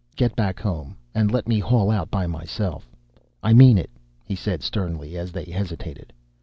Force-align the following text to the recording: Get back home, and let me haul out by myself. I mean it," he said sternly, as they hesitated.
Get 0.15 0.35
back 0.35 0.59
home, 0.59 0.97
and 1.13 1.29
let 1.29 1.47
me 1.47 1.59
haul 1.59 1.91
out 1.91 2.09
by 2.09 2.25
myself. 2.25 2.89
I 3.43 3.53
mean 3.53 3.77
it," 3.77 3.91
he 4.25 4.35
said 4.35 4.63
sternly, 4.63 5.15
as 5.15 5.31
they 5.31 5.45
hesitated. 5.45 6.11